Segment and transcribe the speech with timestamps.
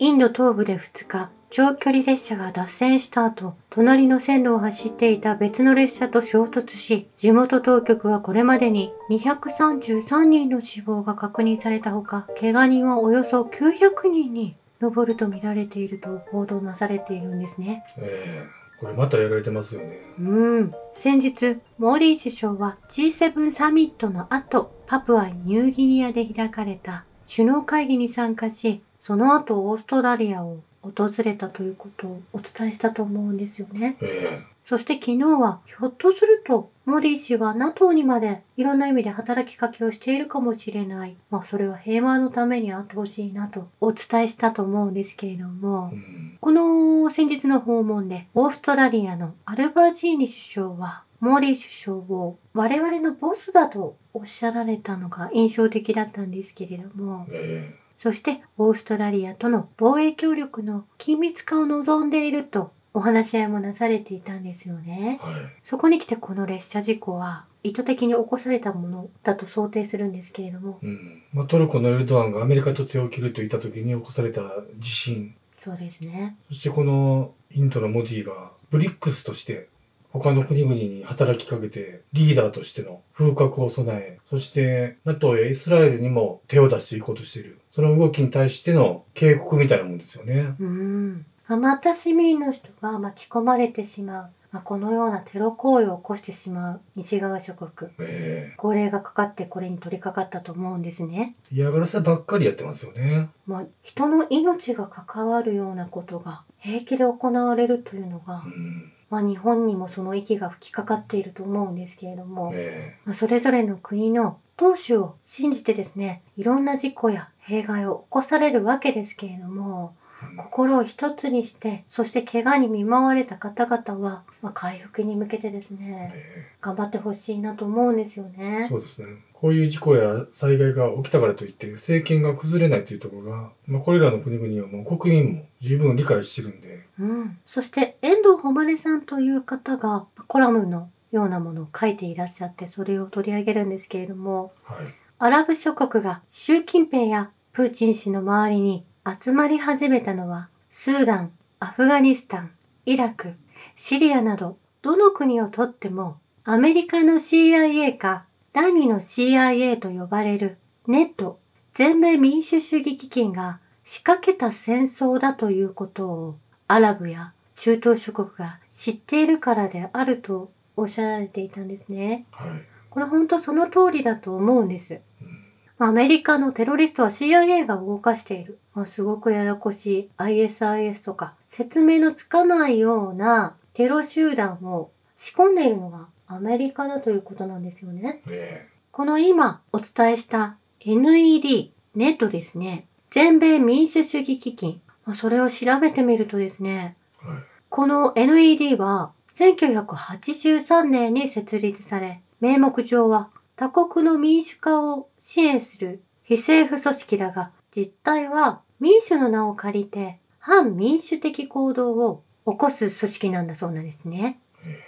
[0.00, 17.82] インド東部で2日、長距離列車が脱線した後、隣の線路を走っていた別の列車と衝突し、地元当局はこれまでに233人の死亡が確認されたほか、怪我人はおよそ900人に上ると見られていると報道なされているんですね。
[17.98, 19.98] ええこれまたやられてますよね。
[20.20, 20.72] うん。
[20.94, 33.96] 先日、モーディ首相は G7 サミットの後、パプアニューギニアで開かれた首脳会議に参加し、その後オーストラリアを訪れたということをお伝えしたと思うんですよね。
[34.02, 41.16] えそして昨日は、ひょっとすると、モディ氏は NATO にまでいろんな意味で働きかけをしているかもしれない。
[41.30, 46.38] まあそれは平和のためにあってほしいなとお伝えしたと思うんですけれどもえ、うん。
[46.38, 65.24] この先日の訪問で、オーストラリアのアルバジーニ首相は、モーリー首相を我々のボスだとおっしゃられたのが印象的だったんですけれども、えそしてオーストラリアとの防衛協力の緊密化を望んでいるとお話し合いもなされていたんですよねえ。
[65.24, 65.40] はい。
[65.62, 71.22] そこに来てこの列車事故は意図的に起こされたものだと想定するんですけれども、うん。
[71.32, 74.42] まあ、トルコのエルドアンがアメリカと手を切ると言った時に起こされた
[74.78, 75.34] 地震。
[75.58, 76.36] そうですね。
[76.48, 79.68] そしてこのインドのモディがブリックスとして
[80.10, 87.58] 他の国々に働きかけてリーダーとしての風格を備え、そして NATO やイスラエルにも手を出していこうとしている。
[87.72, 90.54] その動きに対しての警告みたいなもんですよね。
[90.58, 91.26] うーん。
[91.46, 94.30] まあまた市民の人が巻き込まれてしまう。
[94.50, 97.90] まあ、このようなテロ行為を起こしてしまう西側諸国。
[98.00, 101.36] え高齢がかかってこれに取り掛かったと思うんですね。
[101.52, 103.28] え嫌がらせばっかりやってますよね。
[103.46, 108.92] まあ、人の命が関わるようなことが平気で行われるというのがう、ん。
[109.10, 128.66] まあ、日本にもその息が吹きかかっていると思うんですけれども、えまあ、それぞれの国の当主を信じてですね、いろんな事故や弊害を起こされるわけですけれども、え心を一つにして、そして怪我に見舞われた方々は、まあ、回復に向けてですね、え頑張ってほしいなと思うんですよえね。
[128.68, 129.08] そうですね。
[129.32, 137.38] こういう事故や災害が起きたからといって政権が崩れないというところが、まあ、これらの国々はもう国民も十分理解してるんで、うん。
[137.46, 144.86] そして、遠藤誉さんという方が、コラムのようなものを書いていらっしゃって、それを取り上げるんですけれども、はい。
[145.20, 152.50] アラブ諸国が習近平やプーチン氏の周りに集まり始めたのは、スーダン、アフガニスタン、
[152.84, 153.34] イラク、
[153.74, 161.38] シリアなど、どの国をとっても、アメリカの CIA か、第二の CIA と呼ばれるネット、
[161.72, 172.26] 全米民主主義基金が仕掛けた戦争だということを、アラブや中東諸国が知っているからであるとおっしゃられていたんですね。
[172.30, 172.50] はい。
[172.90, 175.00] これ本当その通りだと思うんです。
[175.22, 175.47] うん
[175.80, 178.58] アメリカのテロリストは CIA が動かしている。
[178.74, 188.22] まあ、すごくややこしい ISIS とか説明のつかないようなテロ集団を仕込んでいるのがアメリカだということなんですよね。
[188.28, 192.86] えこの今お伝えした NED、ネットですね。
[193.10, 194.80] 全米民主主義基金。
[195.06, 197.42] まあ、それを調べてみるとですね、えはい。
[197.68, 214.38] この NED は1983年に設立され、名目上は他国の民主化を支援する非政府組織だが、実態は民主の名を借りて反民主的行動を起こす組織なんだそうなんですね。
[214.64, 214.78] え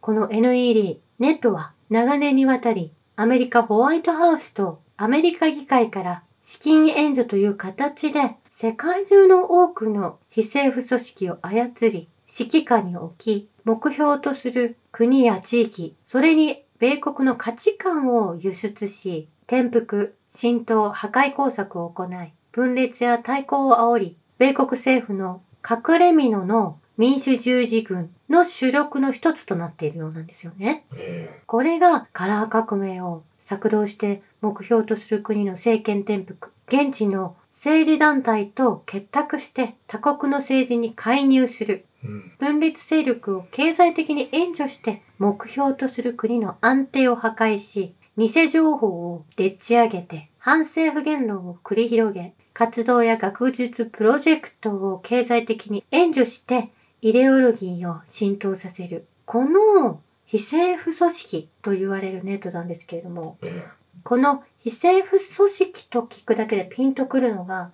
[0.00, 30.84] この NED、ネットは長年にわたりアメリカホワイトハウスとアメリカ議会から資金援助という形で世界中の多くの非政府組織を操り指揮下に置き目標とする国や地域、それに米国の価値観を輸出し転覆、浸透、破壊工作を行い分裂や対抗を煽り米国政府の隠れ蓑の民主十字軍の主力の一つとなっているようなんですよね。
[30.96, 41.84] えこれがカラー革命を策動して目標とする国の政権転覆、現地の政治団体と結託して他国の政治に介入する。
[42.02, 56.70] 分裂勢力を経済的に援助して目標とする国の安定を破壊し、偽情報をでっち上げて反政府言論を繰り広げ、活動や学術プロジェクトを経済的に援助して
[57.02, 59.06] イデオロギーを浸透させる。
[59.24, 63.64] この非政府組織と言われるネットなんですけれども、え
[64.04, 67.70] この非政府組織と聞くだけでピンとくるのが。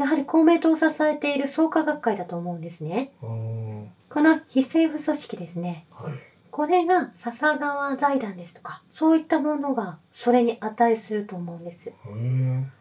[0.00, 3.12] やはり公明党を支えている創価学会だと思うんですね。
[3.20, 5.86] この非政府組織ですね。
[5.90, 6.14] はい。
[6.50, 11.92] これが笹川財団ですとか、そういったものがそれに値すると思うんです。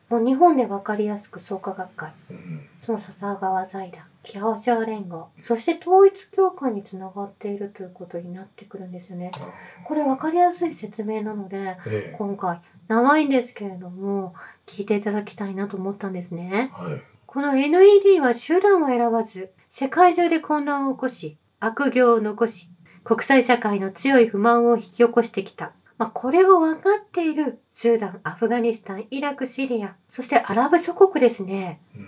[0.10, 2.68] もう日本でわかりやすく創価学会、うん。
[2.82, 9.32] その笹川財団、キャオシャー連合、そして統一教会につながっているということになってくるんですよね。
[9.36, 9.40] あ
[9.86, 12.16] これわかりやすい説明なので、ええ。
[12.18, 14.34] 今回長いんですけれども、
[14.66, 16.72] 聞いていただきたいなと思ったんですね。
[16.74, 17.02] はい。
[17.32, 22.72] この NED は手段を選ばず、世界中で混乱を起こし、悪行を残し、
[23.04, 25.74] 国際社会の強い不満を引き起こしてきた。
[26.00, 31.82] まあ、これを分かっているスーダン、アフガニスタン、イラク、シリア、そしてアラブ諸国ですね。
[31.96, 32.00] う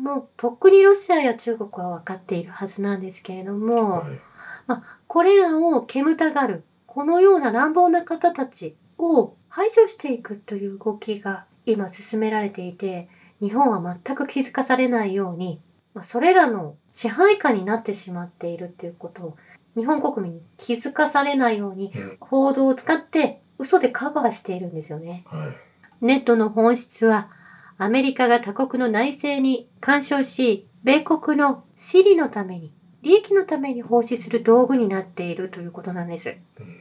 [0.00, 0.02] ん。
[0.02, 4.82] もうとっくにロシアや中国は分かっているはずなんですけれども、はい。
[5.06, 15.60] これらを煙たがる、このような乱暴な方たちを排除していくという動きが今進められていて、日本は全く気づかされないように、
[15.94, 19.36] まあ、それらの支配下になってしまっているっていうことを
[19.76, 22.16] 日本国民に気づかされないようにうん。
[22.20, 25.24] 報道を使って嘘でカバーしているんですよね。
[25.26, 25.70] はい。
[26.00, 27.28] ネットの本質は、
[27.76, 32.72] アメリカが他国の内政に干渉し、米国の私利のために、
[33.02, 36.36] 利益のために奉仕する道具になっているということなんです。
[36.58, 36.80] うん。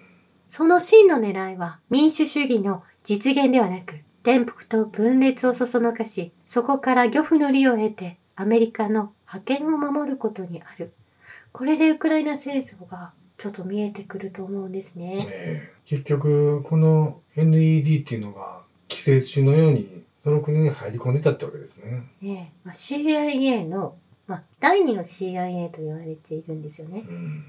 [0.49, 10.91] その真の狙いは、民主主義の実現ではなく、転覆と分裂をそそのかし、そこから漁夫の利を得て、アメリカの覇権を守ることにある。
[11.51, 15.25] これでウクライナ戦争がちょっと見えてくると思うんですね。
[15.29, 22.03] ええ結局、この NED っていうのが、寄生虫のように、その国に入り込んでたってわけですね。
[22.21, 23.95] ねえまあ、CIA の、
[24.27, 27.05] まあ、第二の CIA と言われているんですよね。
[27.07, 27.43] うん。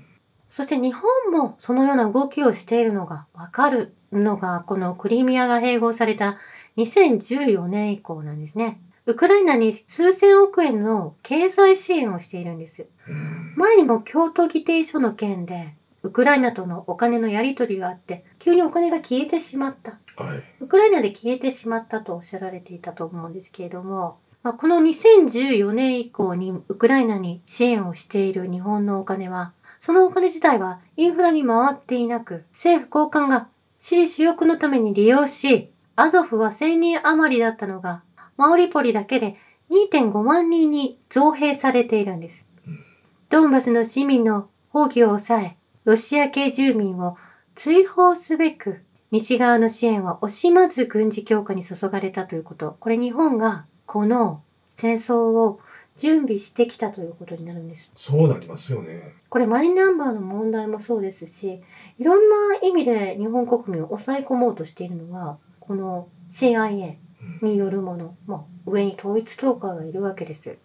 [0.48, 1.02] そして日本
[1.32, 6.38] もそのような動きをしているのがわかるのが、このクリミアが併合された
[6.84, 8.80] 2014年以降なんですね。
[9.06, 12.86] ウクライナに数千億円の経済支援をしているんです。
[13.08, 13.54] うん。
[13.56, 19.98] 前にも京都議定書の件で、ウクライナとのお金のやり取りがあって、急にお金が消えてしまった。
[20.22, 20.42] はい。
[20.60, 33.48] ウクライナで消えてしまったとおっしゃられていたと思うんですけれども、まあ、この2014年以降にウクライナに支援をしている日本のお金は、そのお金自体はインフラに回っていなく、政府高官が
[33.78, 38.02] 私利私欲のために利用し、アゾフは1000人余りだったのが、
[38.36, 39.36] マオリポリだけで
[39.70, 42.84] 2.5万人に増兵されているんですうん。
[43.28, 47.16] ドンバスの市民の放棄を抑え、ロシア系住民を
[47.54, 48.80] 追放すべく、
[49.10, 52.76] 西側の支援は惜しまず軍事強化に注がれたということ。
[52.80, 54.42] これ日本がこの
[54.76, 55.60] 戦争を
[55.96, 57.90] 準備してきたということになるんです。
[57.98, 59.16] そうなりますよね。
[59.28, 61.60] これマイナンバーの問題もそうですし、
[61.98, 65.36] いろんな意味で日本国民を抑え込もうとしているのが、
[65.70, 66.96] この CIA
[67.42, 67.48] うん。
[67.52, 70.48] によるもの、まあ、上に統一教会がいるわけです。
[70.48, 70.58] はい。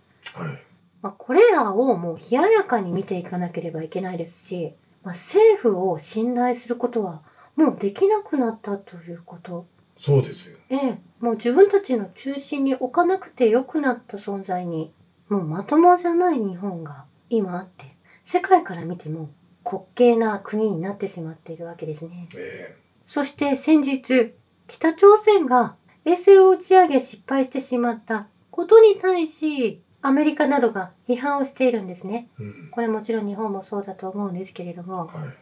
[1.04, 4.74] まあ、これらをもう冷ややかに見ていかなければいけないですし、
[5.04, 7.22] まあ、政府を信頼することは
[7.56, 9.68] もうできなくなったということ。
[10.00, 10.58] そうですよ。
[10.72, 14.92] ええ、もう自分たちの中心に置かなくてよくなった存在に、
[15.30, 19.30] もうまともじゃない日本が今あって、世界から見ても
[19.64, 22.28] 滑稽な国になってしまっているわけですね。
[22.36, 22.76] え
[23.06, 24.34] そして先日、
[24.68, 25.76] 北朝鮮が
[26.06, 32.30] 衛星を打ち上げ失敗してしまったことに対し、アメリカなどが批判をしているんですね。
[32.40, 32.70] えうん。
[32.72, 35.34] これもちろん日本もそうだと思うんですけれども、はい。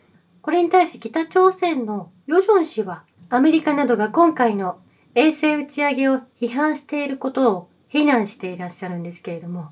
[0.42, 4.80] これに対し北朝鮮のヨジョン氏は、アメリカなどが今回の
[5.16, 9.72] 衛星打ち上げを批判していることを非難していらっしゃるんですけれども、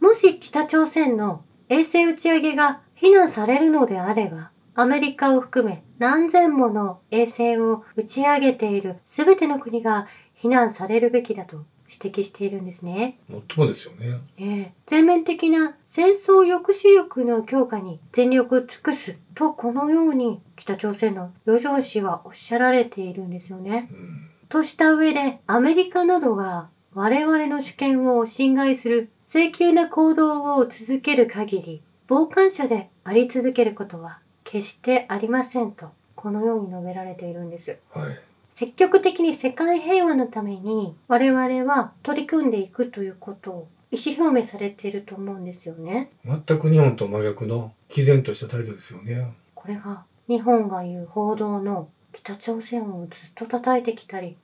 [0.00, 13.18] もし北朝鮮の衛星打ち上げが非難されるのであれば、アメリカを含め何千もの衛星を打ち上げている全ての国が非難されるべきだと指摘しているんですね。
[13.28, 14.20] もっともですよね。
[14.38, 23.90] ええ全面的な戦争抑止力の強化に全力を尽くすとこのように北朝鮮のヨジョン氏はおっしゃられているんですよね。
[23.92, 24.30] うん。
[24.48, 34.18] とした上でアメリカなどが我々の主権を侵害する請求な行動を続ける限り傍観者であり続けることは
[34.52, 37.78] 決してありませんとこのように述べられているんです。
[37.90, 38.20] はい。
[38.50, 46.10] 積極的に世界平和のために我々は取り組んでいくということを意思表明されていると思うんですよね。
[46.26, 49.32] 全く日本と真逆の毅然とした態度ですよね。
[49.54, 54.36] これが日本が言う報道の北朝鮮をずっと叩いてきたり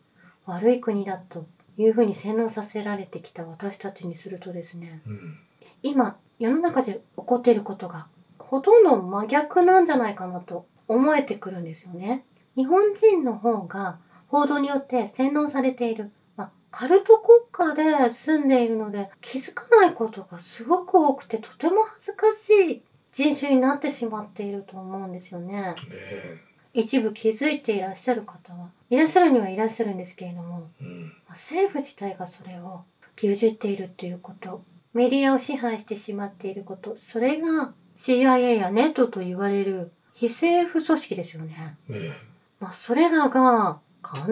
[0.47, 1.45] 悪い国だと
[1.77, 5.38] いうふうに洗脳させられてきた私たちにするとですねうん。
[5.83, 8.07] 今世の中で起こっていることが
[8.50, 12.25] ほとんど真逆なんじゃないかなと思えてくるんですよね。
[12.57, 16.11] 日本人の方が報道によって洗脳されている。
[16.37, 25.75] まあ、カルト国家で住んでいるので気づかないことがすごく多くてとても恥ずかしい人種になってしまっていると思うんですよね。
[25.93, 26.38] え
[26.73, 31.02] 一部気づいていらっしゃる方はいらっしゃるにはいらっしゃるんですけれども、えうん。
[31.02, 32.85] まあ政府自体がそれを
[33.17, 34.62] 牛耳っているということ、
[34.95, 41.76] メディアを支配してしまっていること、それが CIA やネットと言われる非政府組織ですよね。
[41.90, 42.12] え
[42.61, 43.81] まあ、それらが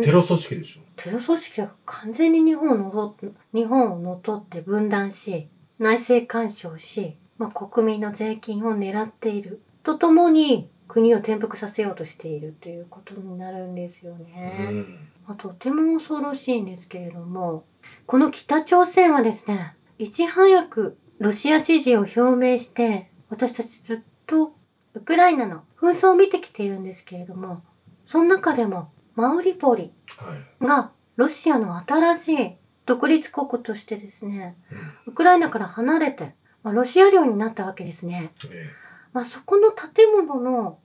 [0.02, 0.80] テロ組織でしょ。
[0.96, 9.60] テロ組織が完全に日本をのと日本を乗っ取って分断し、内政干渉し、まあ、国民の税金を狙っている。
[9.82, 14.70] とともに国を転覆させようとしているということになるんですようね。
[14.70, 15.08] ん。
[15.26, 17.64] まあ、とても恐ろしいんですけれども、
[18.06, 24.54] この北朝鮮はですね、いち早くロシア支持を表明して、私たちずっと
[24.94, 27.62] ウクライナの紛争を見てきているんですけれども、
[28.06, 30.64] その中でもマウリポリはい。
[30.64, 32.56] がロシアの新しい
[32.86, 34.74] 独立国としてですね、う
[35.10, 35.12] ん。
[35.12, 38.32] ウクライナから離れて、まあ、ロシア領になったわけですね。
[38.48, 38.70] え
[39.12, 40.78] まあ、そこの建物の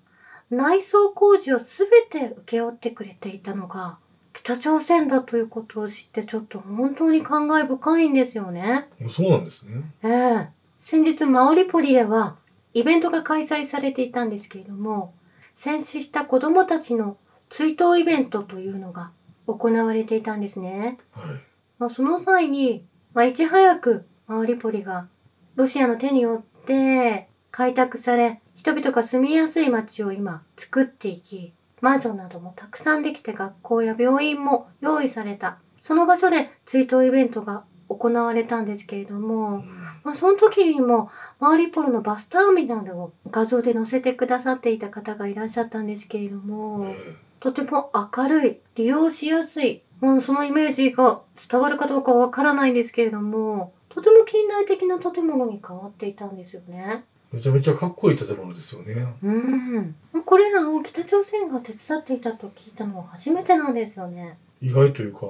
[0.49, 3.97] 内装工事をすべて請け負ってくれていたのが
[4.33, 8.87] 北朝鮮だということを知ってちょっと本当に感慨深いんですよね。
[8.99, 9.81] えそうなんですね。
[10.03, 12.37] ええ先日マオリポリでは
[12.73, 15.13] イベントが開催されていたんですけれども、
[15.53, 17.17] 戦死した子供たちの
[17.49, 19.11] 追悼イベントというのが
[19.45, 20.97] 行われていたんですね。
[21.11, 21.35] はい。
[21.77, 22.83] まあ、その際に、
[23.13, 25.07] まあ、いち早くマウリポリが
[25.55, 35.59] ロシアの手によって開拓され、人々が住みやすい街を今作っていき、マンションなどもたくさんできて学校や病院も用意された。
[35.79, 57.03] その場所で追悼イベントが行われたんですけれどうも、んまあ、その時にもマウリポルのバスターミナルを画像で載せてくださっていた方がいらっしゃったんですけれども、えとても明るい、利用しやすい、まあ、そのイメージが伝わるかどうかわからないんですけれども、とても近代的な建物に変わっていたんですよね。
[57.33, 59.07] えめちゃめちゃかっこいい建物ですよね。
[59.23, 59.95] うん。
[60.25, 64.37] これらを北朝鮮が手伝っていたと聞いたのは初めてなんですよね。
[64.61, 65.21] 意外というか、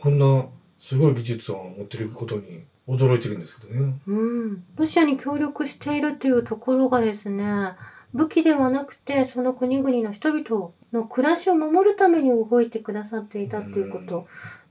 [0.00, 0.46] こんな
[0.80, 3.94] すごい技術を持ってることに驚いてるんですけどね。
[4.06, 4.64] うん。
[4.76, 7.74] ロシアに協力しているっていうところがですね、
[8.12, 14.26] 武器ではなくて、その国々の人々の暮らしを守るために動いてくださっていたっていうこと。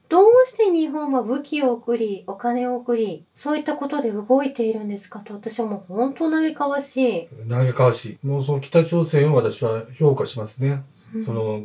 [0.10, 7.30] どうして日本は武器を送り、お金を送り、そういったことで動いているんですかと私はもう本当嘆かわしい。
[7.50, 8.28] 嘆かわしい。
[8.28, 10.84] もうその北朝鮮を私は評価しますね。
[11.16, 11.64] うんその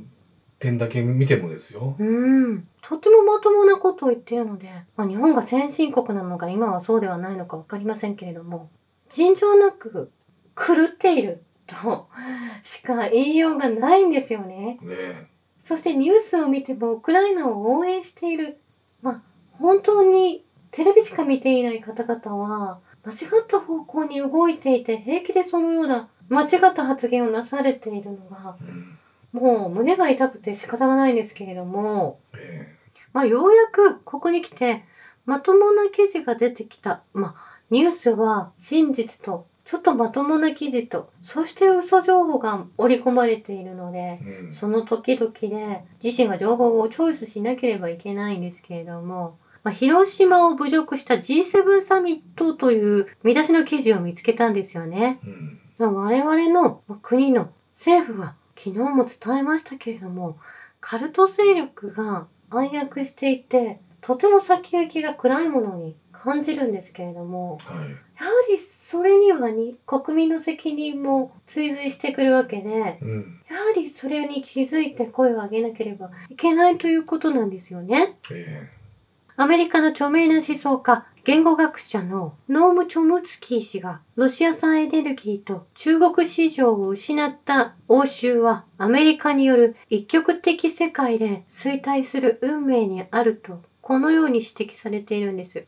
[0.59, 1.97] 点だけ見てもですよ。
[1.99, 2.69] うん。
[2.83, 8.71] とてもまともなことを言っているので、まあ、日本が先進国なのか今はそうではないのかわかりませんけれども、
[9.11, 10.11] 尋常なく
[10.57, 12.09] 狂っていると
[12.63, 14.79] しか言いようがないんですよね。
[14.83, 15.27] ねえ。
[15.63, 18.59] そしてニュースを見てもウクライナを応援している。
[19.03, 19.23] まあ、
[19.59, 28.99] 本当にテレビしか見ていない方々は、間違った方向に動いていて、平気でそのような間違った発言をなされているのが、うん。
[29.37, 32.75] もう胸が痛くて仕方がないんですけれども、え
[33.13, 34.85] まあ、ようやくここに来て、
[35.25, 37.03] まともな記事が出てきた。
[37.15, 44.41] まあ、ニュースは真実と、ちょっとまともな記事と、そして嘘情報が織り込まれているので、え。
[44.45, 44.53] うん。
[44.53, 55.19] その時々で自身が情報をチョイスしなければいけないんですけれども、まあ、広島を侮辱した G7 サミットという見出しの記事を見つけたんですよね。
[55.25, 55.61] うん。
[55.79, 60.39] まあ我々のまあ国の政府は昨日も伝えましたけれども、
[60.81, 67.89] カルト勢力が暗躍していて、とても先行きが暗いものに感じるんですけれども、はい。
[68.19, 73.41] やはりそれにはに国民の責任も追随してくるわけで、うん。
[73.51, 78.17] やはりそれに気づいて声を上げなければいけないということなんですよね。
[78.31, 78.69] え
[79.39, 95.67] アメリカの著名な思想家、言語学者のノーム・チョムツキー氏がロシア産エネルギーと中国市場を失った欧州はアメリカによる一極的世界で衰退する運命にあるとこのように指摘されているんです。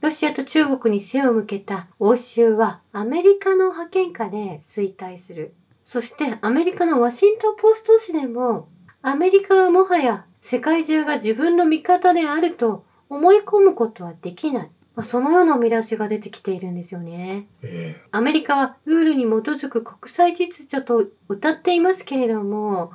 [0.00, 5.52] ロシアと中国に背を向けた欧州はアメリカの覇権下で衰退する。
[5.84, 8.70] そしてアメリカのワシントンポスト紙でも
[9.02, 14.70] アメリカはもはや世界中が自分の味方であると思い込むことはできない。
[14.96, 17.46] まあ、そのような見出しが出てきているんですよね。
[17.62, 22.92] えアメリカはルールに基づく国際秩序と謳っていますけれども、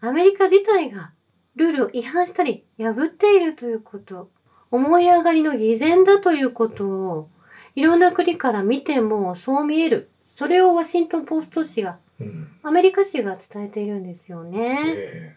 [0.00, 1.12] アメリカ自体が
[1.54, 4.30] ルールを違反したり破っているということ、
[4.70, 7.28] 思い上がりの偽善だということを、
[7.76, 10.08] いろんな国から見てもそう見える。
[10.34, 12.24] それをワシントンポスト紙が、え。
[12.24, 12.48] うん。
[12.62, 14.94] アメリカ紙が伝えているんですよね。
[14.96, 15.36] え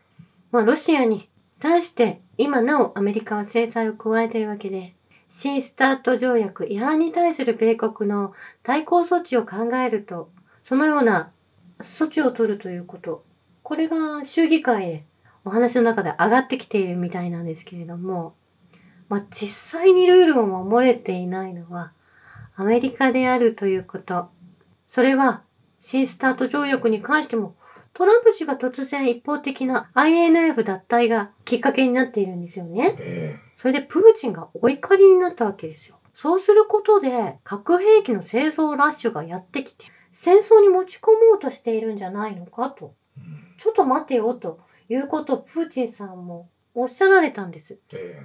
[0.54, 1.28] まあ、ロシアに
[1.60, 4.94] 対して今なおアメリカは制裁を加えているわけで、
[5.30, 10.30] 新スタート条約違反に対する米国の対抗措置を考えると、
[10.64, 11.32] そのような
[11.80, 13.24] 措置を取るということ、
[13.64, 15.04] これが州議会で
[15.44, 18.36] お話の中で上がってきているみたいなんですけれども、
[19.10, 21.92] まあ、実際にルールを守れていないのは
[22.56, 24.30] アメリカであるということ。
[24.88, 25.42] それは
[25.82, 27.56] 新スタート条約に関しても
[27.94, 33.40] トランプ氏が突然一方的な INF 脱退がきっかけになっているんですよね。
[33.66, 35.96] えそれでプーチンがお怒りになったわけですよ。
[36.14, 42.94] そうすることで核兵器の製造ラッシュがやってきて戦争に持ち込もうとしているんじゃないのかと。
[43.58, 47.80] ちょっと待てよということをプーチンさんもおっしゃられたんです。
[47.92, 48.20] え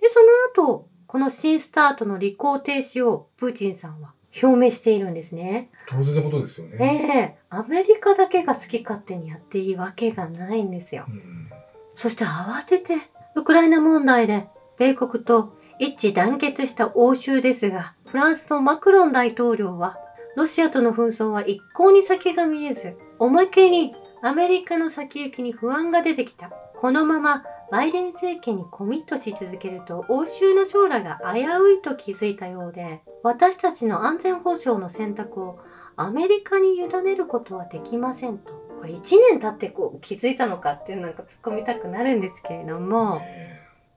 [0.00, 0.20] で、そ
[0.60, 4.12] の後、この新スタートの履行停止をプーチンさんは
[4.42, 5.70] 表明しているんですね。
[5.72, 6.76] え当然のことですよね。
[6.78, 11.06] ええアメリカだけが好き勝手にやっていいわけがないんですよ。
[11.08, 11.50] うん
[11.96, 19.98] そして慌てて、ウクライナ問題で米国と一致団結した欧州ですが、フランスのマクロン大統領は、
[20.36, 26.50] ロシアとの紛争は一向に先が見えず、おまけにアメリカの先行きに不安が出てきた。
[26.80, 35.58] このままバイデン政権にコミットし続けると欧州の将来が危ういと気づいたようで、私たちの安全保障の選択を
[35.96, 38.52] アメリカに委ねることはできませんと。
[38.78, 43.20] これ1年経ってこう気づいたのかっていうなんか突っ込みたくなるんですけれども、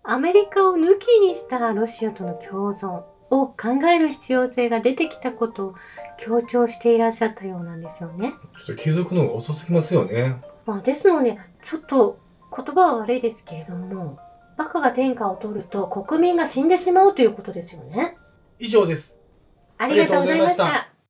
[0.09, 3.55] アメリカを抜きにしたロシアとの共存を考
[3.93, 5.75] える必要性が出てきたことを
[6.17, 8.33] 強調していらっしゃったようなんですよね。
[8.55, 10.41] えちょっと気づくのが遅すぎますよね。
[10.65, 12.17] まあですので、ちょっと
[12.55, 14.17] 言葉は悪いですけれども、
[14.57, 18.17] バカが天下を取ると国民が死んでしまうということですよね。
[18.57, 19.21] 以上です。
[19.77, 20.89] ありがとうございました。